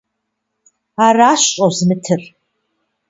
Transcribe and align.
Аращ 1.05 1.41
щӀозмытыр! 1.51 2.21